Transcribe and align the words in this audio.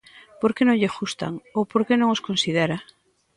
¿Por 0.41 0.51
que 0.55 0.63
non 0.65 0.79
lle 0.79 0.93
gustan, 0.97 1.33
ou 1.57 1.63
por 1.71 1.81
que 1.87 1.95
non 1.99 2.09
os 2.15 2.23
considera? 2.27 2.77